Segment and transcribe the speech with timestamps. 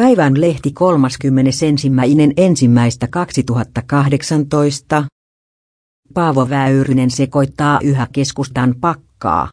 [0.00, 1.66] Päivän lehti 31.
[2.36, 5.04] ensimmäistä 2018.
[6.14, 9.48] Paavo Väyrynen sekoittaa yhä keskustan pakkaa.